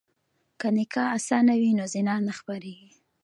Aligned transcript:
که 0.59 0.67
نکاح 0.77 1.07
اسانه 1.17 1.53
وي 1.61 1.71
نو 1.77 1.85
زنا 1.93 2.15
نه 2.27 2.33
خپریږي. 2.39 2.91